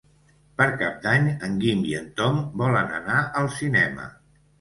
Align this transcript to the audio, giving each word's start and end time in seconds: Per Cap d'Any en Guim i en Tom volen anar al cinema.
Per 0.59 0.65
Cap 0.77 0.95
d'Any 1.03 1.27
en 1.47 1.59
Guim 1.63 1.83
i 1.89 1.93
en 1.97 2.07
Tom 2.21 2.39
volen 2.63 2.95
anar 3.01 3.19
al 3.43 3.51
cinema. 3.59 4.09